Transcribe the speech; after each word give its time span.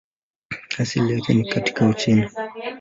Asili 0.79 1.13
yake 1.13 1.33
ni 1.33 1.49
katika 1.49 1.87
Uchina. 1.89 2.31